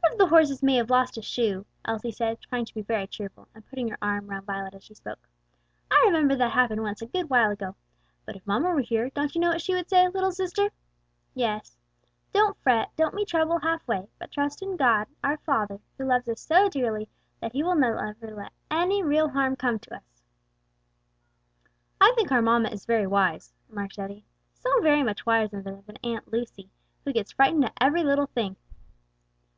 [0.00, 3.06] "One of the horses may have lost a shoe," Elsie said, trying to be very
[3.06, 5.28] cheerful, and putting her arm round Violet as she spoke.
[5.90, 7.76] "I remember that happened once a good while ago.
[8.24, 10.70] But if mamma were here, don't you know what she would say, little sister?"
[11.34, 11.76] "Yes;
[12.32, 16.28] 'don't fret; don't meet trouble half way, but trust in God, our Father, who loves
[16.30, 17.10] us so dearly,
[17.40, 20.22] that he will never let any real harm come to us.'"
[22.00, 24.24] "I think our mamma is very wise," remarked Eddie;
[24.54, 26.70] "so very much wiser than Aunt Lucy,
[27.04, 28.56] who gets frightened at every little thing."